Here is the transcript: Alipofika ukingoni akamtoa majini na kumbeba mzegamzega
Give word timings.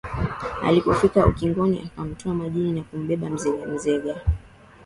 Alipofika 0.63 1.25
ukingoni 1.25 1.81
akamtoa 1.85 2.33
majini 2.33 2.71
na 2.71 2.83
kumbeba 2.83 3.29
mzegamzega 3.29 4.21